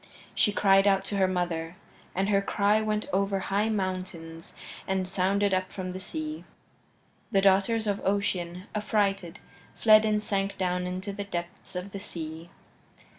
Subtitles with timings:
[0.33, 1.75] She cried out to her mother,
[2.15, 4.55] and her cry went over high mountains
[4.87, 6.43] and sounded up from the sea.
[7.31, 9.37] The daughters of Ocean, affrighted,
[9.75, 12.49] fled and sank down into the depths of the sea.